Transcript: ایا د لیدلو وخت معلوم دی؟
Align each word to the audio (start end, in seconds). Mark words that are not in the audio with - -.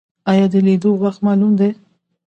ایا 0.31 0.45
د 0.53 0.55
لیدلو 0.65 0.91
وخت 1.03 1.19
معلوم 1.27 1.53
دی؟ 1.59 1.69